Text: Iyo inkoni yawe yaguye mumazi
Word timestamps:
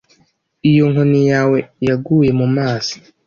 Iyo 0.69 0.83
inkoni 0.87 1.21
yawe 1.31 1.57
yaguye 1.87 2.31
mumazi 2.39 2.95